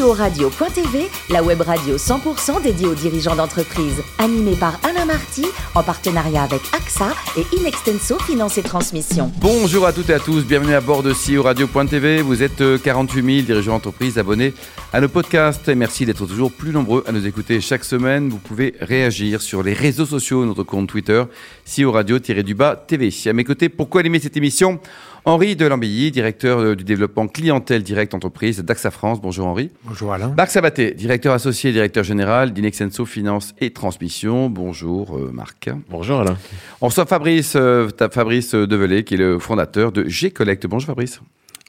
CEO 0.00 0.12
Radio.tv, 0.12 1.08
la 1.30 1.42
web 1.42 1.60
radio 1.60 1.96
100% 1.96 2.62
dédiée 2.62 2.86
aux 2.86 2.94
dirigeants 2.94 3.36
d'entreprise. 3.36 4.02
Animée 4.18 4.56
par 4.56 4.78
Alain 4.84 5.04
Marty, 5.04 5.44
en 5.74 5.82
partenariat 5.82 6.42
avec 6.42 6.60
AXA 6.72 7.12
et 7.36 7.56
Inextenso 7.56 8.18
Finance 8.20 8.56
et 8.56 8.62
Transmission. 8.62 9.30
Bonjour 9.40 9.86
à 9.86 9.92
toutes 9.92 10.10
et 10.10 10.14
à 10.14 10.18
tous, 10.18 10.44
bienvenue 10.44 10.74
à 10.74 10.80
bord 10.80 11.02
de 11.02 11.12
CEO 11.12 11.42
Radio.tv. 11.42 12.22
Vous 12.22 12.42
êtes 12.42 12.62
48 12.82 13.22
000 13.22 13.46
dirigeants 13.46 13.74
d'entreprise 13.74 14.18
abonnés 14.18 14.54
à 14.92 15.00
nos 15.00 15.08
podcasts 15.08 15.68
et 15.68 15.74
merci 15.74 16.06
d'être 16.06 16.26
toujours 16.26 16.52
plus 16.52 16.70
nombreux 16.70 17.04
à 17.06 17.12
nous 17.12 17.26
écouter 17.26 17.60
chaque 17.60 17.84
semaine. 17.84 18.28
Vous 18.30 18.38
pouvez 18.38 18.74
réagir 18.80 19.42
sur 19.42 19.62
les 19.62 19.74
réseaux 19.74 20.06
sociaux, 20.06 20.46
notre 20.46 20.62
compte 20.62 20.88
Twitter, 20.88 21.22
CEO 21.66 21.92
Radio-du-bas 21.92 22.84
TV. 22.86 23.10
À 23.26 23.32
mes 23.32 23.44
côtés, 23.44 23.68
pourquoi 23.68 24.00
animer 24.00 24.20
cette 24.20 24.36
émission 24.36 24.80
Henri 25.26 25.54
Delambilly, 25.54 26.10
directeur 26.10 26.58
euh, 26.58 26.74
du 26.74 26.84
développement 26.84 27.28
clientèle 27.28 27.82
direct 27.82 28.14
entreprise 28.14 28.60
d'AXA 28.60 28.90
France. 28.90 29.20
Bonjour 29.20 29.46
Henri. 29.46 29.70
Bonjour 29.90 30.12
Alain. 30.12 30.32
Marc 30.36 30.52
Sabaté, 30.52 30.92
directeur 30.92 31.34
associé 31.34 31.70
et 31.70 31.72
directeur 31.72 32.04
général 32.04 32.52
d'Inexenso 32.52 33.04
Finance 33.04 33.56
et 33.60 33.72
Transmission. 33.72 34.48
Bonjour 34.48 35.16
euh, 35.16 35.32
Marc. 35.32 35.68
Bonjour 35.88 36.20
Alain. 36.20 36.36
On 36.80 36.86
reçoit 36.86 37.06
Fabrice, 37.06 37.54
euh, 37.56 37.88
Fabrice 38.12 38.54
Develay, 38.54 39.02
qui 39.02 39.14
est 39.14 39.16
le 39.16 39.40
fondateur 39.40 39.90
de 39.90 40.08
G-Collect. 40.08 40.64
Bonjour 40.68 40.86
Fabrice. 40.86 41.20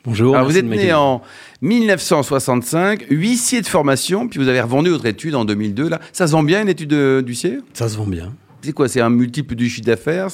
Bonjour. 0.05 0.35
Alors 0.35 0.47
vous 0.47 0.55
êtes 0.55 0.65
né 0.65 0.93
en 0.93 1.23
1965, 1.63 3.07
huissier 3.09 3.61
de 3.61 3.65
formation, 3.65 4.27
puis 4.27 4.39
vous 4.39 4.49
avez 4.49 4.61
revendu 4.61 4.91
votre 4.91 5.07
étude 5.07 5.33
en 5.33 5.43
2002. 5.43 5.89
Là. 5.89 5.99
Ça 6.13 6.27
se 6.27 6.33
vend 6.33 6.43
bien 6.43 6.61
une 6.61 6.69
étude 6.69 6.93
d'huissier? 7.25 7.57
Ça 7.73 7.89
se 7.89 7.97
vend 7.97 8.05
bien. 8.05 8.33
C'est 8.63 8.73
quoi 8.73 8.87
C'est 8.87 9.01
un 9.01 9.09
multiple 9.09 9.55
du 9.55 9.69
chiffre 9.69 9.85
d'affaires 9.85 10.27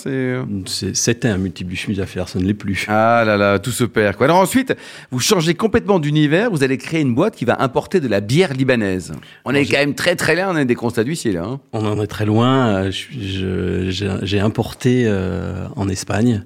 C'était 0.65 1.27
un 1.27 1.37
multiple 1.37 1.69
du 1.69 1.75
chiffre 1.75 1.97
d'affaires, 1.97 2.27
ça 2.27 2.39
ne 2.39 2.45
l'est 2.45 2.53
plus. 2.53 2.85
Ah 2.89 3.23
là 3.25 3.37
là, 3.37 3.59
tout 3.59 3.71
se 3.71 3.83
perd. 3.83 4.15
Quoi. 4.15 4.25
Alors 4.25 4.39
ensuite, 4.39 4.75
vous 5.11 5.19
changez 5.19 5.53
complètement 5.53 5.99
d'univers, 5.99 6.51
vous 6.51 6.63
allez 6.63 6.77
créer 6.77 7.01
une 7.01 7.15
boîte 7.15 7.35
qui 7.35 7.45
va 7.45 7.61
importer 7.61 7.99
de 7.99 8.07
la 8.07 8.19
bière 8.19 8.53
libanaise. 8.53 9.13
On 9.45 9.53
est 9.53 9.65
quand 9.65 9.77
même 9.77 9.95
très 9.95 10.15
très 10.15 10.35
loin, 10.35 10.47
on 10.49 10.57
est 10.57 10.65
des 10.65 10.75
constats 10.75 11.03
d'huissier 11.03 11.31
là. 11.31 11.43
Hein. 11.45 11.59
On 11.71 11.85
en 11.85 12.01
est 12.01 12.07
très 12.07 12.25
loin. 12.25 12.89
J'ai 12.91 14.39
importé 14.39 15.03
euh, 15.05 15.67
en 15.75 15.87
Espagne, 15.87 16.43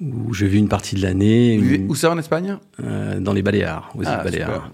où 0.00 0.34
je 0.34 0.46
vis 0.46 0.58
une 0.58 0.68
partie 0.68 0.96
de 0.96 1.02
l'année. 1.02 1.82
Où 1.88 1.94
ça 1.94 2.10
en 2.10 2.18
Espagne? 2.18 2.56
Euh, 2.84 3.20
Dans 3.20 3.32
les 3.32 3.42
Baléares, 3.42 3.90
aux 3.94 4.02
ah, 4.04 4.22
Baléares. 4.22 4.70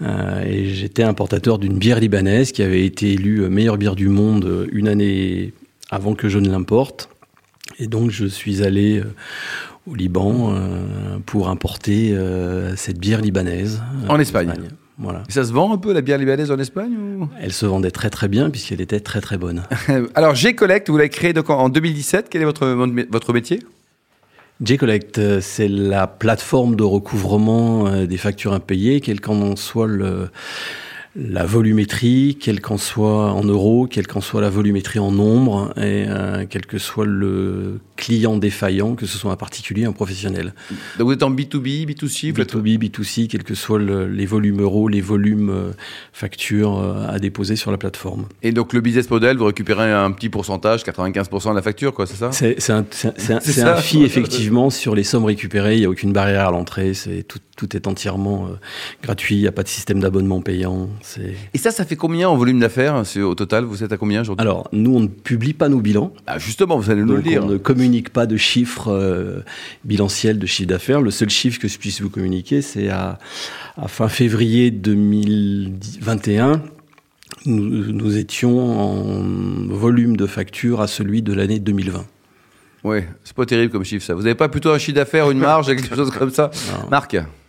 Euh, 0.00 0.42
et 0.44 0.66
j'étais 0.66 1.02
importateur 1.02 1.58
d'une 1.58 1.78
bière 1.78 2.00
libanaise 2.00 2.52
qui 2.52 2.62
avait 2.62 2.84
été 2.84 3.12
élue 3.12 3.48
meilleure 3.48 3.78
bière 3.78 3.94
du 3.94 4.08
monde 4.08 4.68
une 4.72 4.88
année 4.88 5.52
avant 5.92 6.14
que 6.14 6.28
je 6.28 6.38
ne 6.38 6.48
l'importe. 6.50 7.08
Et 7.78 7.86
donc 7.86 8.10
je 8.10 8.26
suis 8.26 8.64
allé 8.64 8.98
euh, 8.98 9.14
au 9.88 9.94
Liban 9.94 10.52
euh, 10.52 11.18
pour 11.24 11.48
importer 11.48 12.12
euh, 12.12 12.74
cette 12.76 12.98
bière 12.98 13.20
libanaise. 13.20 13.82
En 14.08 14.18
Espagne. 14.18 14.52
Voilà. 14.98 15.22
ça 15.28 15.42
se 15.42 15.52
vend 15.52 15.72
un 15.72 15.78
peu 15.78 15.92
la 15.92 16.00
bière 16.00 16.18
libanaise 16.18 16.50
en 16.50 16.58
Espagne 16.58 16.92
Elle 17.40 17.52
se 17.52 17.66
vendait 17.66 17.90
très 17.90 18.10
très 18.10 18.28
bien 18.28 18.50
puisqu'elle 18.50 18.80
était 18.80 19.00
très 19.00 19.20
très 19.20 19.36
bonne. 19.36 19.62
Alors 20.14 20.34
G-Collect, 20.34 20.90
vous 20.90 20.96
l'avez 20.96 21.08
créé 21.08 21.32
donc 21.32 21.50
en 21.50 21.68
2017. 21.68 22.28
Quel 22.30 22.42
est 22.42 22.44
votre, 22.44 22.66
votre 23.10 23.32
métier? 23.32 23.60
G-Collect, 24.62 25.40
c'est 25.40 25.66
la 25.66 26.06
plateforme 26.06 26.76
de 26.76 26.84
recouvrement 26.84 28.04
des 28.04 28.16
factures 28.16 28.52
impayées, 28.52 29.00
quel 29.00 29.20
qu'en 29.20 29.56
soit 29.56 29.88
le 29.88 30.28
la 31.14 31.44
volumétrie, 31.44 32.38
quelle 32.40 32.60
qu'en 32.60 32.78
soit 32.78 33.32
en 33.32 33.44
euros, 33.44 33.86
quelle 33.86 34.06
qu'en 34.06 34.22
soit 34.22 34.40
la 34.40 34.48
volumétrie 34.48 34.98
en 34.98 35.10
nombre, 35.10 35.72
et 35.76 36.06
euh, 36.08 36.46
quel 36.48 36.64
que 36.64 36.78
soit 36.78 37.04
le 37.04 37.80
client 37.96 38.38
défaillant, 38.38 38.94
que 38.94 39.04
ce 39.04 39.18
soit 39.18 39.30
un 39.30 39.36
particulier, 39.36 39.84
un 39.84 39.92
professionnel. 39.92 40.54
Donc 40.98 41.08
vous 41.08 41.12
êtes 41.12 41.22
en 41.22 41.30
B2B, 41.30 41.86
B2C 41.86 42.32
B2B, 42.32 42.78
B2C, 42.78 43.28
quels 43.28 43.44
que 43.44 43.54
soient 43.54 43.78
les 43.78 44.26
volumes 44.26 44.62
euros, 44.62 44.88
les 44.88 45.02
volumes 45.02 45.50
euh, 45.50 45.70
factures 46.12 46.78
euh, 46.78 47.06
à 47.08 47.18
déposer 47.18 47.56
sur 47.56 47.70
la 47.70 47.76
plateforme. 47.76 48.26
Et 48.42 48.52
donc 48.52 48.72
le 48.72 48.80
business 48.80 49.10
model, 49.10 49.36
vous 49.36 49.44
récupérez 49.46 49.92
un 49.92 50.10
petit 50.12 50.30
pourcentage, 50.30 50.82
95% 50.82 51.50
de 51.50 51.56
la 51.56 51.62
facture, 51.62 51.92
quoi, 51.92 52.06
c'est 52.06 52.16
ça? 52.16 52.32
C'est 52.32 52.70
un, 52.70 52.86
un, 53.04 53.66
un 53.66 53.76
fee, 53.76 54.02
effectivement, 54.02 54.70
sur 54.70 54.94
les 54.94 55.04
sommes 55.04 55.26
récupérées. 55.26 55.76
Il 55.76 55.80
n'y 55.80 55.86
a 55.86 55.90
aucune 55.90 56.12
barrière 56.12 56.48
à 56.48 56.50
l'entrée, 56.50 56.94
c'est 56.94 57.22
tout, 57.22 57.38
tout 57.62 57.76
est 57.76 57.86
entièrement 57.86 58.48
gratuit, 59.04 59.36
il 59.36 59.40
n'y 59.40 59.46
a 59.46 59.52
pas 59.52 59.62
de 59.62 59.68
système 59.68 60.00
d'abonnement 60.00 60.40
payant. 60.40 60.88
Et 61.54 61.58
ça, 61.58 61.70
ça 61.70 61.84
fait 61.84 61.94
combien 61.94 62.28
en 62.28 62.36
volume 62.36 62.58
d'affaires 62.58 63.04
au 63.16 63.34
total 63.36 63.64
Vous 63.64 63.84
êtes 63.84 63.92
à 63.92 63.96
combien 63.96 64.22
aujourd'hui? 64.22 64.42
Alors, 64.42 64.68
nous, 64.72 64.94
on 64.96 65.00
ne 65.00 65.06
publie 65.06 65.52
pas 65.52 65.68
nos 65.68 65.80
bilans. 65.80 66.12
Ah, 66.26 66.38
justement, 66.38 66.76
vous 66.76 66.90
allez 66.90 67.04
nous 67.04 67.14
le 67.14 67.22
dire. 67.22 67.44
On 67.44 67.48
ne 67.48 67.58
communique 67.58 68.10
pas 68.10 68.26
de 68.26 68.36
chiffres 68.36 68.88
euh, 68.88 69.40
bilanciels 69.84 70.40
de 70.40 70.46
chiffre 70.46 70.68
d'affaires. 70.68 71.00
Le 71.00 71.12
seul 71.12 71.30
chiffre 71.30 71.60
que 71.60 71.68
je 71.68 71.78
puisse 71.78 72.00
vous 72.00 72.10
communiquer, 72.10 72.62
c'est 72.62 72.88
à, 72.88 73.20
fin 73.86 74.08
février 74.08 74.72
2021. 74.72 76.62
Nous, 77.46 77.92
nous, 77.92 78.16
étions 78.16 78.80
en 78.80 79.22
volume 79.68 80.16
de 80.16 80.26
facture 80.26 80.80
à 80.80 80.88
celui 80.88 81.22
de 81.22 81.32
l'année 81.32 81.60
2020. 81.60 82.04
Oui, 82.84 82.98
c'est 83.22 83.36
pas 83.36 83.46
terrible 83.46 83.72
comme 83.72 83.84
chiffre 83.84 84.04
ça. 84.04 84.14
Vous 84.14 84.22
n'avez 84.22 84.34
pas 84.34 84.48
plutôt 84.48 84.70
un 84.70 84.78
chiffre 84.78 84.96
d'affaires, 84.96 85.30
une 85.30 85.38
marge, 85.38 85.66
quelque 85.76 85.94
chose 85.94 86.10
comme 86.10 86.30
ça? 86.30 86.50
Marc? 86.90 87.16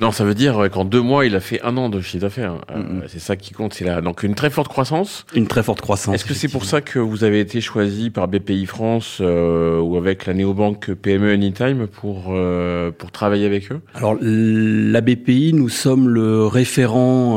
non, 0.00 0.10
ça 0.10 0.24
veut 0.24 0.34
dire 0.34 0.68
qu'en 0.72 0.84
deux 0.84 1.00
mois, 1.00 1.26
il 1.26 1.36
a 1.36 1.40
fait 1.40 1.62
un 1.62 1.76
an 1.76 1.88
de 1.88 2.00
chiffre 2.00 2.22
d'affaires. 2.22 2.56
Euh, 2.70 3.02
c'est 3.06 3.20
ça 3.20 3.36
qui 3.36 3.52
compte. 3.52 3.74
C'est 3.74 3.84
là. 3.84 4.00
Donc 4.00 4.22
une 4.22 4.34
très 4.34 4.50
forte 4.50 4.68
croissance. 4.68 5.26
Une 5.34 5.46
très 5.46 5.62
forte 5.62 5.80
croissance. 5.80 6.14
Est-ce 6.14 6.24
que 6.24 6.34
c'est 6.34 6.48
pour 6.48 6.64
ça 6.64 6.80
que 6.80 6.98
vous 6.98 7.24
avez 7.24 7.40
été 7.40 7.60
choisi 7.60 8.10
par 8.10 8.26
BPI 8.26 8.66
France 8.66 9.18
euh, 9.20 9.80
ou 9.80 9.96
avec 9.96 10.26
la 10.26 10.34
néobanque 10.34 10.92
PME 10.92 11.32
Anytime 11.32 11.86
pour 11.86 12.26
euh, 12.30 12.90
pour 12.90 13.12
travailler 13.12 13.46
avec 13.46 13.70
eux? 13.70 13.80
Alors 13.94 14.16
la 14.20 15.00
BPI, 15.00 15.52
nous 15.52 15.68
sommes 15.68 16.08
le 16.08 16.46
référent 16.46 17.36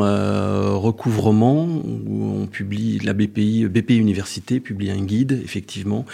recouvrement 0.76 1.66
où 1.66 2.42
on 2.42 2.48
publie 2.48 3.00
la 3.00 3.14
BPI 3.14 3.68
BPI 3.68 3.98
Université 3.98 4.60
publie 4.60 4.92
un 4.92 5.02
guide. 5.02 5.40
Effectivement, 5.44 6.06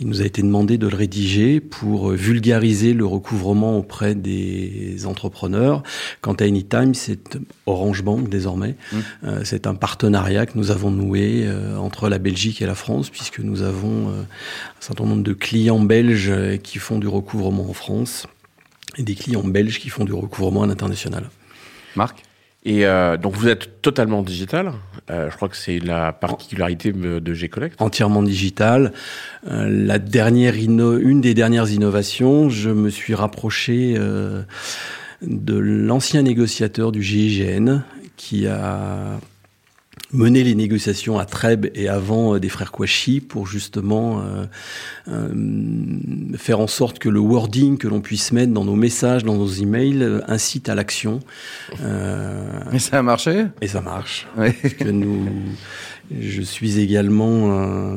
il 0.00 0.06
nous 0.06 0.22
a 0.22 0.24
été 0.24 0.42
demandé 0.42 0.78
de 0.78 0.86
le 0.86 0.96
rédiger 0.96 1.60
pour 1.60 2.10
vulgariser 2.10 2.94
le 2.94 3.06
recouvrement 3.06 3.76
auprès 3.76 4.14
des 4.14 5.06
entrepreneurs 5.06 5.82
Quant 6.20 6.34
à 6.34 6.44
Anytime, 6.44 6.94
c'est 6.94 7.38
Orange 7.66 8.02
Bank 8.02 8.28
désormais. 8.28 8.76
Mmh. 8.92 8.96
Euh, 9.24 9.40
c'est 9.44 9.66
un 9.66 9.74
partenariat 9.74 10.46
que 10.46 10.56
nous 10.56 10.70
avons 10.70 10.90
noué 10.90 11.44
euh, 11.44 11.76
entre 11.76 12.08
la 12.08 12.18
Belgique 12.18 12.62
et 12.62 12.66
la 12.66 12.74
France, 12.74 13.10
puisque 13.10 13.40
nous 13.40 13.62
avons 13.62 14.08
euh, 14.08 14.20
un 14.22 14.80
certain 14.80 15.04
nombre 15.04 15.22
de 15.22 15.32
clients 15.32 15.80
belges 15.80 16.32
qui 16.62 16.78
font 16.78 16.98
du 16.98 17.08
recouvrement 17.08 17.68
en 17.68 17.72
France 17.72 18.26
et 18.96 19.02
des 19.02 19.14
clients 19.14 19.44
belges 19.44 19.78
qui 19.78 19.88
font 19.88 20.04
du 20.04 20.12
recouvrement 20.12 20.62
à 20.62 20.66
l'international. 20.66 21.28
Marc? 21.96 22.22
Et 22.64 22.84
donc 23.22 23.34
vous 23.34 23.48
êtes 23.48 23.80
totalement 23.80 24.20
digital. 24.20 24.72
je 25.08 25.34
crois 25.36 25.48
que 25.48 25.56
c'est 25.56 25.78
la 25.78 26.12
particularité 26.12 26.92
de 26.92 27.34
G-Collect. 27.34 27.80
Entièrement 27.80 28.22
digital. 28.22 28.92
la 29.46 29.98
dernière 29.98 30.56
une 30.56 31.20
des 31.20 31.32
dernières 31.32 31.70
innovations, 31.70 32.50
je 32.50 32.68
me 32.68 32.90
suis 32.90 33.14
rapproché 33.14 33.96
de 35.22 35.56
l'ancien 35.56 36.22
négociateur 36.22 36.92
du 36.92 37.02
GIGN 37.02 37.82
qui 38.16 38.46
a 38.46 39.18
mené 40.12 40.42
les 40.42 40.54
négociations 40.54 41.18
à 41.18 41.24
Trèbes 41.24 41.66
et 41.74 41.88
avant 41.88 42.34
euh, 42.34 42.40
des 42.40 42.48
frères 42.48 42.72
Kouachi 42.72 43.20
pour 43.20 43.46
justement 43.46 44.20
euh, 44.20 44.46
euh, 45.08 46.36
faire 46.36 46.60
en 46.60 46.66
sorte 46.66 46.98
que 46.98 47.08
le 47.08 47.20
wording 47.20 47.78
que 47.78 47.88
l'on 47.88 48.00
puisse 48.00 48.32
mettre 48.32 48.52
dans 48.52 48.64
nos 48.64 48.76
messages, 48.76 49.24
dans 49.24 49.36
nos 49.36 49.48
emails, 49.48 50.22
incite 50.26 50.68
à 50.68 50.74
l'action. 50.74 51.20
et 52.72 52.78
ça 52.78 52.98
a 52.98 53.02
marché? 53.02 53.46
Et 53.60 53.68
ça 53.68 53.80
marche. 53.80 54.26
que 54.78 54.88
nous, 54.88 55.26
je 56.18 56.42
suis 56.42 56.80
également 56.80 57.94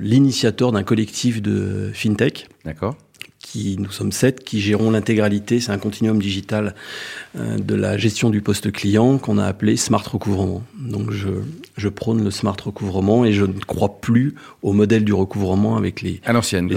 l'initiateur 0.00 0.72
d'un 0.72 0.82
collectif 0.82 1.42
de 1.42 1.90
fintech. 1.92 2.48
D'accord 2.64 2.96
qui, 3.50 3.76
nous 3.78 3.90
sommes 3.90 4.12
sept, 4.12 4.44
qui 4.44 4.60
gérons 4.60 4.90
l'intégralité, 4.90 5.60
c'est 5.60 5.72
un 5.72 5.78
continuum 5.78 6.20
digital 6.20 6.74
euh, 7.36 7.56
de 7.56 7.74
la 7.74 7.96
gestion 7.96 8.28
du 8.28 8.42
poste 8.42 8.70
client 8.72 9.16
qu'on 9.18 9.38
a 9.38 9.44
appelé 9.46 9.76
Smart 9.76 10.04
Recouvrement. 10.06 10.62
Donc 10.78 11.10
je, 11.10 11.28
je 11.76 11.88
prône 11.88 12.22
le 12.22 12.30
Smart 12.30 12.56
Recouvrement 12.62 13.24
et 13.24 13.32
je 13.32 13.46
ne 13.46 13.58
crois 13.66 14.00
plus 14.00 14.34
au 14.62 14.72
modèle 14.72 15.04
du 15.04 15.14
recouvrement 15.14 15.76
avec 15.76 16.02
les, 16.02 16.20
à 16.26 16.32
l'ancienne, 16.32 16.68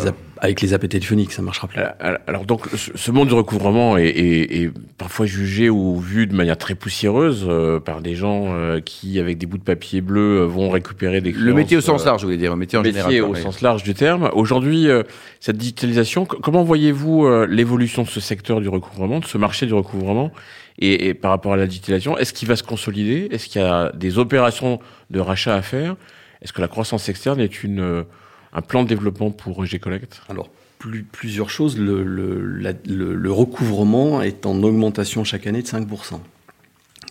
avec 0.41 0.59
les 0.61 0.73
appels 0.73 0.89
téléphoniques, 0.89 1.31
ça 1.31 1.41
marchera 1.41 1.67
plus. 1.67 1.79
Alors, 2.27 2.45
donc 2.45 2.67
ce 2.73 3.11
monde 3.11 3.27
du 3.27 3.33
recouvrement 3.33 3.97
est, 3.97 4.07
est, 4.07 4.63
est, 4.63 4.71
parfois 4.97 5.25
jugé 5.27 5.69
ou 5.69 5.99
vu 5.99 6.27
de 6.27 6.35
manière 6.35 6.57
très 6.57 6.75
poussiéreuse 6.75 7.45
euh, 7.47 7.79
par 7.79 8.01
des 8.01 8.15
gens 8.15 8.47
euh, 8.47 8.79
qui, 8.79 9.19
avec 9.19 9.37
des 9.37 9.45
bouts 9.45 9.59
de 9.59 9.63
papier 9.63 10.01
bleu, 10.01 10.43
vont 10.43 10.69
récupérer 10.69 11.21
des. 11.21 11.31
Le 11.31 11.53
métier 11.53 11.77
au 11.77 11.81
sens 11.81 12.03
large, 12.05 12.21
je 12.21 12.25
voulais 12.25 12.37
dire, 12.37 12.51
le 12.51 12.57
métier 12.57 12.77
en 12.77 12.81
métier 12.81 13.21
au 13.21 13.35
sens 13.35 13.61
large 13.61 13.83
du 13.83 13.93
terme. 13.93 14.31
Aujourd'hui, 14.33 14.87
cette 15.39 15.57
digitalisation, 15.57 16.25
comment 16.25 16.63
voyez-vous 16.63 17.45
l'évolution 17.45 18.01
de 18.01 18.09
ce 18.09 18.19
secteur 18.19 18.61
du 18.61 18.69
recouvrement, 18.69 19.19
de 19.19 19.25
ce 19.25 19.37
marché 19.37 19.67
du 19.67 19.73
recouvrement 19.73 20.31
et, 20.79 21.07
et, 21.07 21.13
par 21.13 21.31
rapport 21.31 21.53
à 21.53 21.57
la 21.57 21.67
digitalisation, 21.67 22.17
est-ce 22.17 22.33
qu'il 22.33 22.47
va 22.47 22.55
se 22.55 22.63
consolider? 22.63 23.27
Est-ce 23.31 23.47
qu'il 23.47 23.61
y 23.61 23.63
a 23.63 23.91
des 23.93 24.17
opérations 24.17 24.79
de 25.11 25.19
rachat 25.19 25.55
à 25.55 25.61
faire? 25.61 25.95
Est-ce 26.41 26.53
que 26.53 26.61
la 26.61 26.67
croissance 26.67 27.07
externe 27.07 27.39
est 27.39 27.63
une, 27.63 27.79
euh, 27.79 28.03
un 28.53 28.61
plan 28.61 28.83
de 28.83 28.89
développement 28.89 29.31
pour 29.31 29.65
G-Collect 29.65 30.21
Alors, 30.29 30.49
plus, 30.79 31.03
plusieurs 31.03 31.49
choses. 31.49 31.77
Le, 31.77 33.31
recouvrement 33.31 34.21
est 34.21 34.45
en 34.45 34.61
augmentation 34.63 35.23
chaque 35.23 35.47
année 35.47 35.61
de 35.61 35.67
5%. 35.67 36.19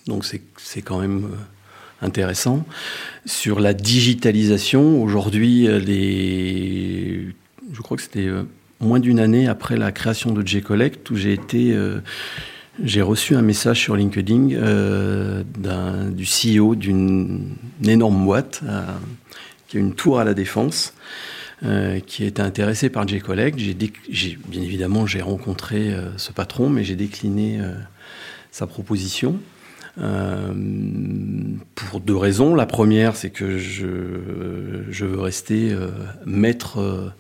Donc 0.06 0.24
c'est 0.24 0.82
quand 0.82 0.98
même 0.98 1.24
euh, 1.24 2.06
intéressant. 2.06 2.64
Sur 3.26 3.60
la 3.60 3.74
digitalisation, 3.74 5.02
aujourd'hui, 5.02 5.66
les... 5.66 7.34
je 7.72 7.80
crois 7.80 7.96
que 7.96 8.02
c'était 8.02 8.26
euh, 8.26 8.44
moins 8.80 8.98
d'une 8.98 9.20
année 9.20 9.46
après 9.46 9.76
la 9.76 9.92
création 9.92 10.32
de 10.32 10.46
J-Collect 10.46 11.10
où 11.10 11.16
j'ai 11.16 11.32
été... 11.32 11.76
J'ai 12.82 13.02
reçu 13.02 13.34
un 13.34 13.42
message 13.42 13.78
sur 13.78 13.94
LinkedIn 13.94 14.52
euh, 14.52 15.42
du 16.10 16.24
CEO 16.24 16.74
d'une 16.74 17.56
énorme 17.84 18.24
boîte 18.24 18.62
qui 19.70 19.76
a 19.76 19.80
une 19.80 19.94
tour 19.94 20.18
à 20.18 20.24
la 20.24 20.34
défense, 20.34 20.94
euh, 21.62 22.00
qui 22.00 22.24
était 22.24 22.42
intéressé 22.42 22.90
par 22.90 23.06
J-Collect. 23.06 23.56
Bien 23.56 24.62
évidemment, 24.62 25.06
j'ai 25.06 25.22
rencontré 25.22 25.92
euh, 25.92 26.18
ce 26.18 26.32
patron, 26.32 26.68
mais 26.68 26.82
j'ai 26.82 26.96
décliné 26.96 27.60
sa 28.50 28.66
proposition. 28.66 29.38
pour 29.94 32.00
deux 32.00 32.16
raisons. 32.16 32.56
La 32.56 32.66
première, 32.66 33.14
c'est 33.14 33.30
que 33.30 33.58
je, 33.58 33.86
je, 34.90 35.04
veux 35.04 35.20
rester 35.20 35.72
maître 36.26 37.12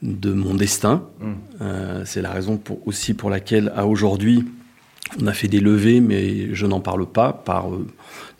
de 0.00 0.32
mon 0.32 0.54
destin. 0.54 1.06
Mmh. 1.20 2.04
c'est 2.06 2.22
la 2.22 2.30
raison 2.30 2.56
pour, 2.56 2.86
aussi 2.88 3.12
pour 3.12 3.28
laquelle, 3.28 3.70
à 3.76 3.86
aujourd'hui, 3.86 4.46
on 5.20 5.26
a 5.26 5.32
fait 5.32 5.48
des 5.48 5.60
levées, 5.60 6.00
mais 6.00 6.54
je 6.54 6.66
n'en 6.66 6.80
parle 6.80 7.06
pas 7.06 7.32
par 7.32 7.72
euh, 7.72 7.86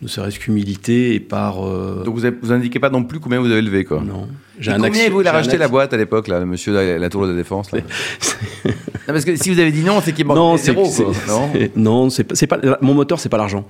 ne 0.00 0.08
serait-ce 0.08 0.38
qu'humilité 0.38 1.14
et 1.14 1.20
par. 1.20 1.66
Euh, 1.66 2.02
Donc 2.04 2.16
vous, 2.18 2.26
vous 2.42 2.52
indiquez 2.52 2.78
pas 2.80 2.90
non 2.90 3.04
plus 3.04 3.20
combien 3.20 3.40
vous 3.40 3.50
avez 3.50 3.62
levé, 3.62 3.84
quoi 3.84 4.02
Non. 4.04 4.28
J'ai 4.58 4.70
un 4.72 4.78
combien 4.78 5.08
vous 5.10 5.26
a 5.26 5.32
racheté 5.32 5.58
la 5.58 5.68
boîte 5.68 5.92
à 5.92 5.96
l'époque, 5.96 6.28
là, 6.28 6.44
monsieur 6.44 6.72
la, 6.72 6.98
la 6.98 7.08
Tour 7.08 7.22
de 7.22 7.30
la 7.30 7.36
Défense 7.36 7.72
là 7.72 7.80
non, 8.64 8.72
Parce 9.06 9.24
que 9.24 9.36
si 9.36 9.50
vous 9.50 9.58
avez 9.58 9.72
dit 9.72 9.82
non, 9.82 10.00
c'est 10.02 10.12
qu'il 10.12 10.24
manque 10.26 10.36
non, 10.36 10.56
zéro, 10.56 10.88
quoi. 10.88 11.12
Non, 11.76 12.10
c'est 12.10 12.24
pas, 12.24 12.58
pas, 12.58 12.78
mon 12.80 12.94
moteur, 12.94 13.20
c'est 13.20 13.28
pas 13.28 13.38
l'argent. 13.38 13.66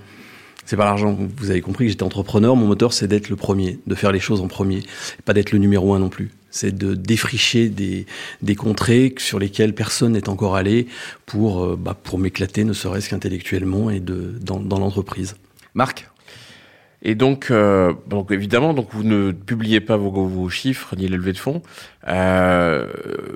C'est 0.64 0.76
pas 0.76 0.84
l'argent. 0.84 1.16
Vous 1.38 1.50
avez 1.50 1.60
compris 1.60 1.86
que 1.86 1.90
j'étais 1.90 2.04
entrepreneur. 2.04 2.54
Mon 2.54 2.66
moteur, 2.66 2.92
c'est 2.92 3.08
d'être 3.08 3.28
le 3.30 3.36
premier, 3.36 3.78
de 3.86 3.94
faire 3.94 4.12
les 4.12 4.20
choses 4.20 4.40
en 4.40 4.48
premier, 4.48 4.82
pas 5.24 5.32
d'être 5.32 5.50
le 5.52 5.58
numéro 5.58 5.92
un 5.94 5.98
non 5.98 6.08
plus 6.08 6.30
c'est 6.52 6.76
de 6.76 6.94
défricher 6.94 7.68
des, 7.68 8.06
des, 8.42 8.54
contrées 8.54 9.12
sur 9.18 9.40
lesquelles 9.40 9.74
personne 9.74 10.12
n'est 10.12 10.28
encore 10.28 10.54
allé 10.54 10.86
pour, 11.26 11.64
euh, 11.64 11.76
bah, 11.76 11.98
pour 12.00 12.18
m'éclater, 12.18 12.62
ne 12.62 12.72
serait-ce 12.72 13.10
qu'intellectuellement 13.10 13.90
et 13.90 13.98
de, 13.98 14.38
dans, 14.40 14.60
dans 14.60 14.78
l'entreprise. 14.78 15.34
Marc? 15.74 16.06
Et 17.04 17.16
donc, 17.16 17.50
euh, 17.50 17.92
donc 18.06 18.30
évidemment, 18.30 18.74
donc 18.74 18.88
vous 18.92 19.02
ne 19.02 19.32
publiez 19.32 19.80
pas 19.80 19.96
vos, 19.96 20.10
vos 20.10 20.48
chiffres 20.48 20.94
ni 20.96 21.08
les 21.08 21.16
levées 21.16 21.32
de 21.32 21.38
fonds. 21.38 21.60
Euh, 22.06 22.86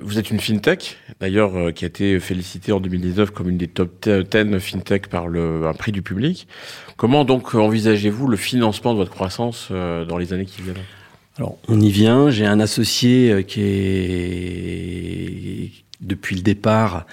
vous 0.01 0.17
êtes 0.17 0.31
une 0.31 0.39
fintech, 0.39 0.97
d'ailleurs, 1.19 1.55
euh, 1.55 1.71
qui 1.71 1.83
a 1.83 1.87
été 1.87 2.17
félicitée 2.21 2.71
en 2.71 2.79
2019 2.79 3.31
comme 3.31 3.49
une 3.49 3.57
des 3.57 3.67
top 3.67 4.07
10 4.07 4.59
fintech 4.59 5.07
par 5.07 5.27
le 5.27 5.67
un 5.67 5.73
prix 5.73 5.91
du 5.91 6.01
public. 6.01 6.47
Comment 6.95 7.25
donc 7.25 7.55
envisagez-vous 7.55 8.27
le 8.27 8.37
financement 8.37 8.93
de 8.93 8.99
votre 8.99 9.11
croissance 9.11 9.67
euh, 9.71 10.05
dans 10.05 10.17
les 10.17 10.31
années 10.31 10.45
qui 10.45 10.61
viennent? 10.61 10.77
Alors, 11.37 11.57
on 11.67 11.79
y 11.79 11.91
vient. 11.91 12.29
J'ai 12.29 12.45
un 12.45 12.59
associé 12.59 13.31
euh, 13.31 13.41
qui 13.43 13.61
est 13.61 14.77
depuis 16.01 16.35
le 16.35 16.41
départ, 16.41 17.05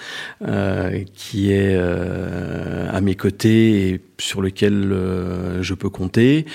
euh, 0.43 1.03
qui 1.15 1.51
est 1.51 1.75
euh, 1.75 2.87
à 2.91 3.01
mes 3.01 3.15
côtés 3.15 3.89
et 3.89 4.01
sur 4.19 4.41
lequel 4.41 4.91
euh, 4.91 5.61
je 5.63 5.73
peux 5.73 5.89
compter. 5.89 6.45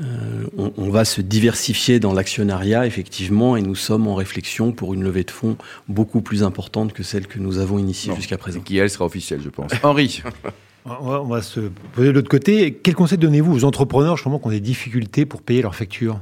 Euh, 0.00 0.46
on, 0.56 0.72
on, 0.76 0.90
va 0.90 1.04
se 1.04 1.20
diversifier 1.20 2.00
dans 2.00 2.12
l'actionnariat, 2.12 2.86
effectivement, 2.86 3.56
et 3.56 3.62
nous 3.62 3.74
sommes 3.74 4.06
en 4.06 4.14
réflexion 4.14 4.72
pour 4.72 4.94
une 4.94 5.02
levée 5.02 5.24
de 5.24 5.30
fonds 5.30 5.56
beaucoup 5.88 6.20
plus 6.20 6.42
importante 6.42 6.92
que 6.92 7.02
celle 7.02 7.26
que 7.26 7.38
nous 7.38 7.58
avons 7.58 7.78
initiée 7.78 8.14
jusqu'à 8.14 8.38
présent. 8.38 8.60
Qui, 8.60 8.78
elle, 8.78 8.90
sera 8.90 9.04
officielle, 9.04 9.40
je 9.42 9.50
pense. 9.50 9.72
Henri 9.82 10.22
on 10.84 11.24
va, 11.24 11.42
se 11.42 11.60
poser 11.92 12.08
de 12.08 12.12
l'autre 12.12 12.30
côté. 12.30 12.78
Quel 12.82 12.94
conseil 12.94 13.18
donnez-vous 13.18 13.54
aux 13.54 13.64
entrepreneurs 13.64 14.16
justement 14.16 14.38
qui 14.38 14.46
ont 14.46 14.50
des 14.50 14.60
difficultés 14.60 15.26
pour 15.26 15.42
payer 15.42 15.62
leurs 15.62 15.74
factures? 15.74 16.20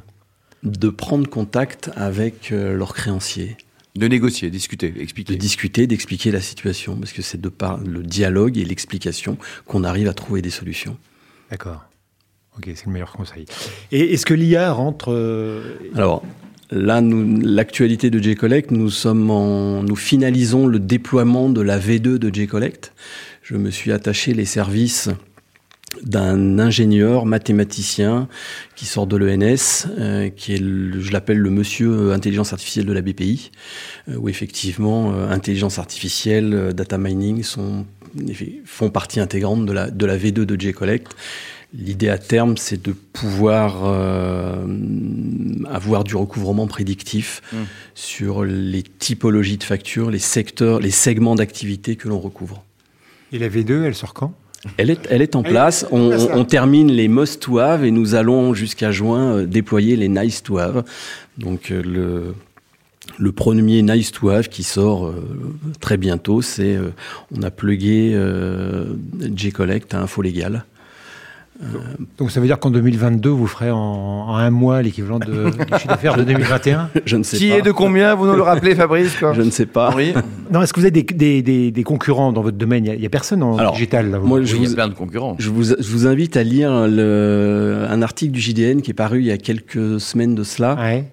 De 0.63 0.89
prendre 0.89 1.29
contact 1.29 1.91
avec 1.97 2.53
euh, 2.53 2.75
leurs 2.75 2.95
créanciers. 2.95 3.57
De 3.97 4.07
négocier, 4.07 4.51
discuter, 4.51 4.93
expliquer. 4.99 5.35
De 5.35 5.39
discuter, 5.39 5.87
d'expliquer 5.87 6.31
la 6.31 6.41
situation, 6.41 6.97
parce 6.97 7.13
que 7.13 7.23
c'est 7.23 7.41
de 7.41 7.49
par 7.49 7.79
le 7.79 8.03
dialogue 8.03 8.59
et 8.59 8.65
l'explication 8.65 9.39
qu'on 9.67 9.83
arrive 9.83 10.09
à 10.09 10.15
trouver 10.15 10.43
des 10.43 10.51
solutions. 10.51 10.97
D'accord. 11.51 11.85
Ok, 12.57 12.71
c'est 12.75 12.87
le 12.87 12.93
meilleur 12.93 13.13
conseil. 13.13 13.47
Et 13.93 14.15
est-ce 14.15 14.27
que 14.27 14.35
l'IA 14.35 14.73
rentre 14.73 15.13
euh, 15.13 15.77
Alors, 15.95 16.25
là, 16.71 17.01
l'actualité 17.01 18.11
de 18.11 18.19
J-Collect, 18.19 18.71
nous, 18.71 18.91
sommes 18.91 19.31
en, 19.31 19.83
nous 19.83 19.97
finalisons 19.97 20.67
le 20.67 20.79
déploiement 20.79 21.49
de 21.49 21.61
la 21.61 21.79
V2 21.79 22.19
de 22.19 22.35
J-Collect. 22.35 22.93
Je 23.43 23.57
me 23.57 23.71
suis 23.71 23.93
attaché 23.93 24.35
les 24.35 24.45
services 24.45 25.09
d'un 26.02 26.58
ingénieur 26.58 27.26
mathématicien 27.26 28.29
qui 28.76 28.87
sort 28.87 29.06
de 29.06 29.17
l'ENS, 29.17 29.87
euh, 29.99 30.29
qui 30.29 30.55
est, 30.55 30.58
je 30.58 31.12
l'appelle 31.12 31.38
le 31.38 31.50
monsieur 31.50 32.12
intelligence 32.12 32.52
artificielle 32.52 32.87
de 32.87 32.93
la 32.93 33.00
BPI, 33.00 33.50
euh, 34.08 34.17
où 34.17 34.29
effectivement 34.29 35.12
euh, 35.12 35.31
intelligence 35.31 35.79
artificielle, 35.79 36.73
data 36.75 36.99
mining 36.99 37.43
sont, 37.43 37.87
font 38.64 38.90
partie 38.90 39.20
intégrante 39.20 39.67
de 39.67 39.73
la, 39.73 39.90
de 39.90 40.06
la 40.06 40.19
V2 40.19 40.44
de 40.44 40.61
J-Collect. 40.61 41.08
L'idée 41.75 42.08
à 42.08 42.17
terme, 42.17 42.56
c'est 42.56 42.82
de 42.82 42.93
pouvoir 42.93 43.85
avoir 45.67 46.02
du 46.02 46.17
recouvrement 46.17 46.67
prédictif 46.67 47.43
mmh. 47.52 47.56
sur 47.94 48.43
les 48.43 48.82
typologies 48.82 49.58
de 49.58 49.64
factures, 49.64 50.11
les 50.11 50.19
secteurs, 50.19 50.81
les 50.81 50.90
segments 50.90 51.35
d'activité 51.35 51.96
que 51.96 52.08
l'on 52.08 52.20
recouvre. 52.20 52.64
Et 53.32 53.38
la 53.38 53.50
V2, 53.50 53.82
elle 53.82 53.94
sort 53.94 54.14
quand? 54.14 54.32
Elle 54.77 54.91
est, 54.91 55.07
elle 55.11 55.23
est 55.23 55.37
en 55.37 55.43
place. 55.43 55.87
On, 55.93 56.11
on, 56.11 56.45
termine 56.45 56.91
les 56.91 57.09
must 57.09 57.41
to 57.41 57.59
have 57.59 57.85
et 57.85 57.91
nous 57.91 58.15
allons 58.15 58.55
jusqu'à 58.55 58.91
juin 58.91 59.37
euh, 59.37 59.47
déployer 59.47 59.97
les 59.97 60.09
nice 60.09 60.43
to 60.43 60.59
have. 60.59 60.85
Donc 61.37 61.71
euh, 61.71 61.83
le, 61.83 62.35
le 63.19 63.33
premier 63.33 63.83
nice 63.83 64.11
to 64.11 64.31
have 64.31 64.49
qui 64.49 64.65
sort 64.65 65.07
euh, 65.07 65.25
très 65.81 65.97
bientôt, 65.97 66.43
c'est 66.43 66.77
on 67.37 67.43
a 67.43 67.51
plugué 67.51 68.19
J-Collect 69.35 69.95
à 69.95 70.01
Info 70.01 70.23
Légal. 70.23 70.65
Donc 72.19 72.31
ça 72.31 72.41
veut 72.41 72.47
dire 72.47 72.59
qu'en 72.59 72.71
2022, 72.71 73.29
vous 73.31 73.47
ferez 73.47 73.71
en, 73.71 74.35
un 74.37 74.51
mois 74.51 74.81
l'équivalent 74.81 75.19
de, 75.19 75.51
du 75.51 75.79
chiffre 75.79 75.89
d'affaires 75.89 76.17
de 76.17 76.23
2021 76.25 76.91
Je 77.05 77.17
ne 77.17 77.23
sais 77.25 77.37
Qui 77.37 77.49
pas. 77.49 77.57
est 77.57 77.63
de 77.63 77.73
combien 77.73 78.15
Vous 78.15 78.27
nous 78.27 78.37
le 78.37 78.43
rappelez, 78.43 78.75
Fabrice 78.75 79.17
Je 79.19 79.43
ne 79.43 79.51
sais 79.51 79.67
pas. 79.67 79.93
Oui. 79.97 80.15
Non, 80.53 80.63
est-ce 80.63 80.73
que 80.73 80.81
vous 80.81 80.87
avez 80.87 81.03
des, 81.03 81.43
des, 81.43 81.71
des, 81.71 81.83
concurrents 81.83 82.33
dans 82.33 82.43
votre 82.43 82.57
domaine? 82.57 82.87
Il 82.87 82.99
n'y 83.01 83.07
a, 83.07 83.09
personne 83.11 83.43
en 83.43 83.73
digital 83.73 84.11
là, 84.11 84.19
Moi, 84.19 84.43
je 84.43 84.55
vous, 84.55 84.63
il 84.63 84.69
y 84.69 84.73
a 84.73 84.75
plein 84.75 84.89
de 84.89 84.95
concurrents. 84.95 85.37
Je 85.39 85.51
vous, 85.51 85.65
je 85.65 85.91
vous 85.91 86.07
invite 86.07 86.37
à 86.37 86.43
lire 86.43 86.87
le, 86.87 87.87
un 87.89 88.03
article 88.03 88.33
du 88.33 88.41
JDN 88.41 88.81
qui 88.81 88.93
est 88.93 88.95
paru 88.95 89.19
il 89.21 89.27
y 89.27 89.33
a 89.33 89.38
quelques 89.38 90.00
semaines 90.00 90.35
de 90.35 90.45
cela. 90.45 90.77
Ouais 90.77 91.05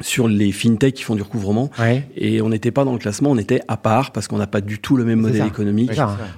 sur 0.00 0.26
les 0.26 0.50
fintechs 0.50 0.94
qui 0.94 1.02
font 1.04 1.14
du 1.14 1.22
recouvrement. 1.22 1.70
Ouais. 1.78 2.08
Et 2.16 2.42
on 2.42 2.48
n'était 2.48 2.72
pas 2.72 2.84
dans 2.84 2.92
le 2.92 2.98
classement, 2.98 3.30
on 3.30 3.38
était 3.38 3.60
à 3.68 3.76
part 3.76 4.10
parce 4.10 4.26
qu'on 4.26 4.38
n'a 4.38 4.46
pas 4.46 4.60
du 4.60 4.80
tout 4.80 4.96
le 4.96 5.04
même 5.04 5.20
modèle 5.20 5.46
économique. 5.46 5.92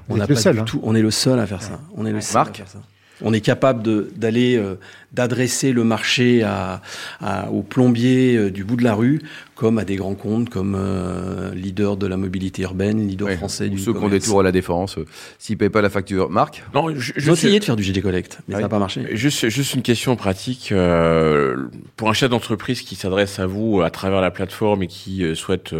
on, 0.08 0.18
pas 0.18 0.34
seul, 0.34 0.56
du 0.56 0.60
hein. 0.60 0.64
tout, 0.64 0.80
on 0.82 0.94
est 0.94 1.00
le 1.00 1.10
seul 1.10 1.38
à 1.38 1.46
faire 1.46 1.62
ça. 1.62 1.80
On 1.96 2.04
est 2.04 2.12
le 2.12 2.20
seul 2.20 2.34
Marc 2.34 2.50
à 2.50 2.54
faire 2.54 2.68
ça. 2.68 2.80
On 3.22 3.32
est 3.32 3.40
capable 3.40 3.82
d'aller 4.16 4.56
euh, 4.56 4.74
d'adresser 5.12 5.72
le 5.72 5.82
marché 5.82 6.42
à, 6.42 6.82
à, 7.20 7.50
aux 7.50 7.62
plombiers 7.62 8.36
euh, 8.36 8.50
du 8.50 8.64
bout 8.64 8.76
de 8.76 8.84
la 8.84 8.94
rue, 8.94 9.20
comme 9.54 9.78
à 9.78 9.84
des 9.84 9.96
grands 9.96 10.14
comptes, 10.14 10.50
comme 10.50 10.76
euh, 10.78 11.54
leader 11.54 11.96
de 11.96 12.06
la 12.06 12.16
mobilité 12.16 12.62
urbaine, 12.62 13.08
leader 13.08 13.28
ouais, 13.28 13.36
français 13.36 13.68
du 13.68 13.78
ceux 13.78 13.94
qui 13.94 13.98
ont 13.98 14.08
des 14.08 14.20
tours 14.20 14.40
à 14.40 14.42
la 14.42 14.52
défense, 14.52 14.98
euh, 14.98 15.06
s'ils 15.38 15.56
payent 15.56 15.70
pas 15.70 15.80
la 15.80 15.88
facture. 15.88 16.28
Marc? 16.30 16.62
Non, 16.74 16.94
je, 16.94 17.14
je 17.16 17.32
essayé 17.32 17.58
de 17.58 17.64
faire 17.64 17.76
du 17.76 17.82
GD 17.82 18.02
Collect, 18.02 18.38
mais 18.46 18.54
ah 18.54 18.58
ça 18.58 18.62
n'a 18.62 18.68
pas 18.68 18.78
marché. 18.78 19.06
Juste, 19.12 19.48
juste 19.48 19.74
une 19.74 19.82
question 19.82 20.14
pratique 20.16 20.70
euh, 20.72 21.68
pour 21.96 22.10
un 22.10 22.12
chef 22.12 22.28
d'entreprise 22.28 22.82
qui 22.82 22.94
s'adresse 22.94 23.38
à 23.38 23.46
vous 23.46 23.80
à 23.80 23.90
travers 23.90 24.20
la 24.20 24.30
plateforme 24.30 24.82
et 24.82 24.86
qui 24.86 25.24
euh, 25.24 25.34
souhaite 25.34 25.74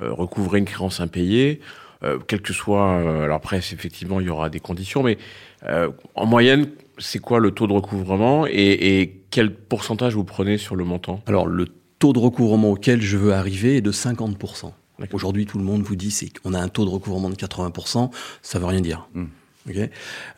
recouvrer 0.00 0.60
une 0.60 0.64
créance 0.64 1.00
impayée. 1.00 1.60
Euh, 2.04 2.18
quel 2.26 2.40
que 2.40 2.52
soit, 2.52 2.98
euh, 2.98 3.24
alors 3.24 3.36
après, 3.36 3.58
effectivement, 3.58 4.20
il 4.20 4.26
y 4.26 4.30
aura 4.30 4.50
des 4.50 4.60
conditions, 4.60 5.02
mais 5.02 5.18
euh, 5.64 5.90
en 6.14 6.26
moyenne, 6.26 6.68
c'est 6.98 7.18
quoi 7.18 7.40
le 7.40 7.50
taux 7.50 7.66
de 7.66 7.72
recouvrement 7.72 8.46
et, 8.46 9.00
et, 9.00 9.14
quel 9.30 9.54
pourcentage 9.54 10.14
vous 10.14 10.24
prenez 10.24 10.56
sur 10.56 10.74
le 10.74 10.84
montant? 10.84 11.20
Alors, 11.26 11.46
le 11.46 11.66
taux 11.98 12.12
de 12.12 12.18
recouvrement 12.18 12.70
auquel 12.70 13.02
je 13.02 13.16
veux 13.16 13.34
arriver 13.34 13.76
est 13.76 13.80
de 13.80 13.92
50%. 13.92 14.72
Aujourd'hui, 15.12 15.46
tout 15.46 15.58
le 15.58 15.64
monde 15.64 15.82
vous 15.82 15.96
dit 15.96 16.10
c'est 16.10 16.30
qu'on 16.38 16.54
a 16.54 16.60
un 16.60 16.68
taux 16.68 16.84
de 16.84 16.90
recouvrement 16.90 17.30
de 17.30 17.36
80%, 17.36 18.10
ça 18.42 18.58
veut 18.58 18.66
rien 18.66 18.80
dire. 18.80 19.08
Mm. 19.14 19.24
Okay 19.68 19.90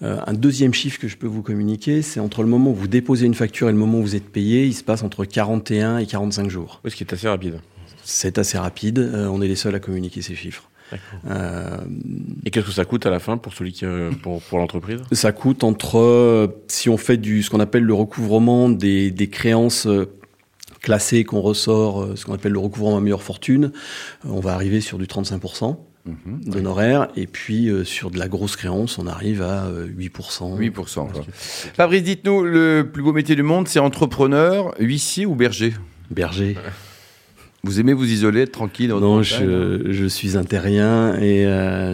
euh, 0.03 0.19
un 0.27 0.33
deuxième 0.33 0.75
chiffre 0.75 0.99
que 0.99 1.09
je 1.09 1.17
peux 1.17 1.27
vous 1.27 1.43
communiquer, 1.43 2.03
c'est 2.03 2.21
entre 2.21 2.43
le 2.43 2.49
moment 2.49 2.71
où 2.71 2.75
vous 2.75 2.89
déposez 2.89 3.27
une 3.27 3.35
facture 3.35 3.69
et 3.69 3.73
le 3.73 3.79
moment 3.79 3.99
où 3.99 4.03
vous 4.03 4.17
êtes 4.17 4.29
payé, 4.29 4.67
il 4.67 4.75
se 4.75 4.83
passe 4.83 5.03
entre 5.03 5.25
41 5.25 5.99
et 5.99 6.07
45 6.07 6.51
jours. 6.51 6.81
Oui, 6.85 6.91
ce 6.91 6.97
qui 6.97 7.05
est 7.05 7.13
assez 7.13 7.29
rapide. 7.29 7.61
C'est 8.03 8.39
assez 8.39 8.59
rapide. 8.59 8.99
Euh, 8.99 9.29
on 9.29 9.41
est 9.41 9.49
les 9.49 9.57
seuls 9.57 9.75
à 9.75 9.79
communiquer 9.79 10.23
ces 10.23 10.35
chiffres. 10.35 10.70
Euh, 11.29 11.77
et 12.45 12.51
qu'est-ce 12.51 12.67
que 12.67 12.73
ça 12.73 12.85
coûte 12.85 13.07
à 13.07 13.11
la 13.11 13.19
fin 13.19 13.37
pour 13.37 13.55
celui 13.55 13.73
qui, 13.73 13.85
euh, 13.85 14.11
pour, 14.23 14.43
pour 14.43 14.59
l'entreprise? 14.59 15.01
Ça 15.13 15.33
coûte 15.33 15.65
entre, 15.65 15.99
euh, 15.99 16.49
si 16.69 16.89
on 16.89 16.97
fait 16.97 17.17
du, 17.17 17.43
ce 17.43 17.51
qu'on 17.51 17.61
appelle 17.61 17.85
le 17.85 17.95
recouvrement 17.95 18.69
des, 18.69 19.11
des 19.11 19.29
créances 19.29 19.87
classées 20.83 21.25
qu'on 21.25 21.41
ressort, 21.41 22.17
ce 22.17 22.25
qu'on 22.25 22.35
appelle 22.35 22.53
le 22.53 22.59
recouvrement 22.59 22.97
à 22.97 23.01
meilleure 23.01 23.23
fortune, 23.23 23.73
on 24.25 24.41
va 24.41 24.55
arriver 24.55 24.81
sur 24.81 24.99
du 24.99 25.05
35%. 25.07 25.77
mhm. 26.07 26.45
d'honoraires. 26.47 27.09
Et 27.17 27.27
puis, 27.27 27.71
sur 27.85 28.11
de 28.11 28.19
la 28.19 28.29
grosse 28.29 28.57
créance, 28.57 28.99
on 28.99 29.07
arrive 29.07 29.43
à 29.43 29.69
8%. 29.71 30.59
8%. 30.59 31.09
Fabrice, 31.75 32.03
dites-nous, 32.03 32.43
le 32.43 32.89
plus 32.91 33.03
beau 33.03 33.13
métier 33.13 33.37
du 33.37 33.43
monde, 33.43 33.69
c'est 33.69 33.81
entrepreneur, 33.81 34.75
huissier 34.81 35.27
ou 35.27 35.35
berger? 35.35 35.75
Berger. 36.11 36.57
Vous 37.63 37.81
aimez 37.81 37.93
vous 37.93 38.11
isoler, 38.11 38.43
être 38.43 38.53
tranquille 38.53 38.91
Non, 38.91 39.23
je, 39.23 39.91
je, 39.91 40.07
suis 40.07 40.37
un 40.37 40.45
terrien 40.45 41.15
et 41.21 41.45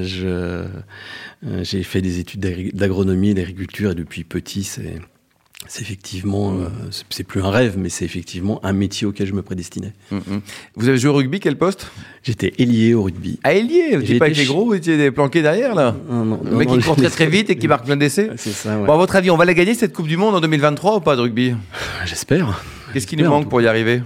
je 0.03 0.65
j'ai 1.63 1.83
fait 1.83 2.03
des 2.03 2.19
études 2.19 2.41
d'agronomie 2.75 3.31
et 3.31 3.35
d'agriculture 3.35 3.93
et 3.93 3.95
depuis 3.95 4.25
petit, 4.25 4.65
c'est 4.65 5.01
c'est 5.69 5.83
effectivement, 5.83 6.53
mmh. 6.53 6.61
euh, 6.63 6.69
c'est 7.11 7.25
plus 7.25 7.43
un 7.43 7.51
rêve, 7.51 7.77
mais 7.77 7.89
c'est 7.89 8.05
effectivement 8.05 8.65
un 8.65 8.73
métier 8.73 9.07
auquel 9.07 9.27
je 9.27 9.33
me 9.33 9.43
prédestinais. 9.43 9.93
Mmh, 10.11 10.17
mmh. 10.17 10.41
Vous 10.77 10.89
avez 10.89 10.99
joué 10.99 11.11
au 11.11 11.15
rugby, 11.15 11.41
quel 11.41 11.57
poste? 11.57 11.91
J'étais 12.23 12.53
ailier 12.59 12.95
au 12.95 13.03
rugby. 13.03 13.41
Ah, 13.43 13.55
ailier? 13.55 13.97
Vous 13.97 14.19
pas 14.19 14.29
les 14.29 14.45
gros, 14.45 14.67
vous 14.67 14.75
étiez 14.75 15.11
planqués 15.11 15.43
derrière, 15.43 15.75
là? 15.75 15.97
Non, 16.09 16.25
non, 16.25 16.41
Le 16.45 16.57
mec 16.57 16.69
qui 16.69 16.79
court 16.79 16.97
très 16.97 17.11
très 17.11 17.27
vite 17.27 17.51
et 17.51 17.57
qui 17.57 17.69
marque 17.69 17.85
plein 17.85 17.97
d'essais 17.97 18.31
C'est 18.37 18.53
ça, 18.53 18.79
ouais. 18.79 18.87
Bon, 18.87 18.93
à 18.93 18.97
votre 18.97 19.17
avis, 19.17 19.31
on 19.31 19.37
va 19.37 19.45
la 19.45 19.55
gagner 19.55 19.75
cette 19.75 19.93
Coupe 19.93 20.07
du 20.07 20.17
Monde 20.17 20.35
en 20.35 20.41
2023 20.41 20.97
ou 20.97 21.01
pas 21.01 21.17
de 21.17 21.23
rugby? 21.23 21.55
J'espère. 22.05 22.63
Qu'est-ce 22.93 23.07
qui 23.07 23.17
nous 23.17 23.29
manque 23.29 23.49
pour 23.49 23.61
y 23.61 23.67
arriver? 23.67 24.03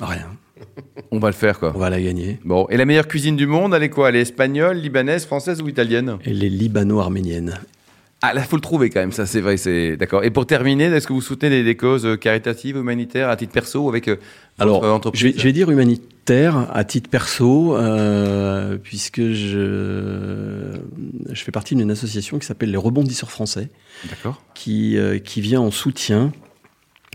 Rien. 0.00 0.26
On 1.10 1.18
va 1.18 1.28
le 1.28 1.34
faire, 1.34 1.58
quoi. 1.58 1.72
On 1.74 1.78
va 1.78 1.90
la 1.90 2.00
gagner. 2.00 2.38
Bon, 2.44 2.66
et 2.70 2.76
la 2.76 2.84
meilleure 2.84 3.08
cuisine 3.08 3.36
du 3.36 3.46
monde, 3.46 3.74
elle 3.74 3.82
est 3.82 3.90
quoi? 3.90 4.08
Elle 4.08 4.16
est 4.16 4.22
espagnole, 4.22 4.76
libanaise, 4.78 5.26
française 5.26 5.60
ou 5.62 5.68
italienne 5.68 6.18
Elle 6.24 6.42
est 6.42 6.48
libano-arménienne. 6.48 7.58
Ah, 8.22 8.32
là, 8.32 8.42
faut 8.42 8.56
le 8.56 8.62
trouver 8.62 8.88
quand 8.88 9.00
même, 9.00 9.12
ça, 9.12 9.26
c'est 9.26 9.42
vrai, 9.42 9.58
c'est 9.58 9.96
d'accord. 9.96 10.24
Et 10.24 10.30
pour 10.30 10.46
terminer, 10.46 10.84
est-ce 10.84 11.06
que 11.06 11.12
vous 11.12 11.20
soutenez 11.20 11.62
des, 11.62 11.76
causes 11.76 12.18
caritatives, 12.18 12.76
humanitaires, 12.76 13.28
à 13.28 13.36
titre 13.36 13.52
perso 13.52 13.80
ou 13.84 13.88
avec 13.90 14.08
euh, 14.08 14.16
Alors, 14.58 14.84
entreprise? 14.84 15.20
je 15.20 15.26
vais, 15.28 15.34
je 15.36 15.42
vais, 15.42 15.52
dire 15.52 15.70
humanitaire 15.70 16.66
à 16.72 16.82
titre 16.84 17.10
perso, 17.10 17.76
euh, 17.76 18.78
puisque 18.82 19.20
je, 19.20 20.72
je 21.30 21.44
fais 21.44 21.52
partie 21.52 21.76
d'une 21.76 21.90
association 21.90 22.38
qui 22.38 22.46
s'appelle 22.46 22.70
les 22.70 22.78
Rebondisseurs 22.78 23.30
Français, 23.30 23.68
d'accord, 24.08 24.42
qui, 24.54 24.96
euh, 24.96 25.18
qui 25.18 25.42
vient 25.42 25.60
en 25.60 25.70
soutien 25.70 26.32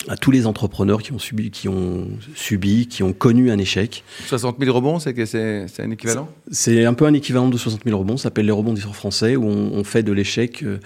à 0.08 0.18
tous 0.18 0.32
les 0.32 0.48
entrepreneurs 0.48 1.02
qui 1.02 1.12
ont 1.12 1.20
subi, 1.20 1.52
qui 1.52 1.68
ont 1.68 2.08
subi, 2.36 2.88
qui 2.88 3.04
ont 3.04 3.14
connu 3.14 3.52
un 3.52 3.58
échec. 3.58 4.04
60 4.28 4.58
000 4.60 4.76
rebonds, 4.76 5.00
c'est 5.00 5.14
que 5.14 5.26
c'est, 5.26 5.68
un 5.80 5.92
équivalent? 5.92 6.30
C'est 6.52 6.86
un 6.86 6.94
peu 6.94 7.06
un 7.06 7.14
équivalent 7.14 7.50
de 7.50 7.58
60 7.58 7.82
000 7.86 7.98
rebonds. 7.98 8.18
Ça 8.18 8.24
s'appelle 8.24 8.46
les 8.46 8.52
rebondisseurs 8.52 8.96
français, 8.96 9.36
où 9.36 9.46
on, 9.46 9.84
fait 9.84 10.04
de 10.04 10.12
l'échec 10.12 10.64
euh, 10.64 10.80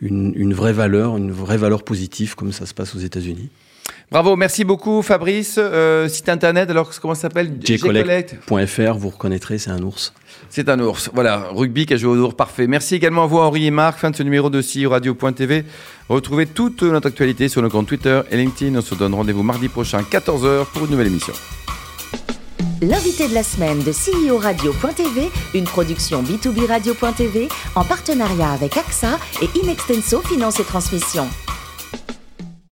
une, 0.00 0.32
une, 0.36 0.54
vraie 0.54 0.72
valeur, 0.72 1.16
une 1.16 1.32
vraie 1.32 1.56
valeur 1.56 1.82
positive, 1.82 2.34
comme 2.34 2.52
ça 2.52 2.66
se 2.66 2.74
passe 2.74 2.94
aux 2.94 2.98
États-Unis. 2.98 3.50
Bravo, 4.10 4.36
merci 4.36 4.64
beaucoup 4.64 5.02
Fabrice. 5.02 5.56
Euh, 5.58 6.08
site 6.08 6.28
internet, 6.28 6.68
alors 6.70 6.90
comment 7.00 7.14
ça 7.14 7.22
s'appelle? 7.22 7.52
Jcollect.fr, 7.62 8.94
vous 8.94 9.08
reconnaîtrez, 9.08 9.58
c'est 9.58 9.70
un 9.70 9.82
ours. 9.82 10.12
C'est 10.50 10.68
un 10.68 10.78
ours. 10.80 11.10
Voilà, 11.14 11.48
rugby 11.50 11.86
qui 11.86 11.94
a 11.94 11.96
joué 11.96 12.18
au 12.18 12.26
ours, 12.26 12.34
parfait. 12.34 12.66
Merci 12.66 12.94
également 12.94 13.24
à 13.24 13.26
vous 13.26 13.38
Henri 13.38 13.66
et 13.66 13.70
Marc. 13.70 13.98
Fin 13.98 14.10
de 14.10 14.16
ce 14.16 14.22
numéro 14.22 14.50
de 14.50 14.60
CIO 14.60 14.90
Radio.tv. 14.90 15.64
Retrouvez 16.08 16.46
toute 16.46 16.82
notre 16.82 17.08
actualité 17.08 17.48
sur 17.48 17.62
nos 17.62 17.70
comptes 17.70 17.86
Twitter 17.86 18.20
et 18.30 18.36
LinkedIn. 18.36 18.76
On 18.78 18.82
se 18.82 18.94
donne 18.94 19.14
rendez-vous 19.14 19.42
mardi 19.42 19.68
prochain, 19.68 20.02
14h, 20.02 20.66
pour 20.66 20.84
une 20.84 20.90
nouvelle 20.90 21.06
émission. 21.06 21.32
L'invité 22.82 23.28
de 23.28 23.34
la 23.34 23.44
semaine 23.44 23.78
de 23.78 23.92
CEO 23.92 24.38
Radio.tv, 24.38 25.30
une 25.54 25.64
production 25.64 26.20
B2B 26.20 26.66
Radio.tv 26.66 27.48
en 27.76 27.84
partenariat 27.84 28.50
avec 28.50 28.76
AXA 28.76 29.20
et 29.40 29.48
Inextenso 29.62 30.20
Finance 30.20 30.58
et 30.58 30.64
Transmission. 30.64 31.28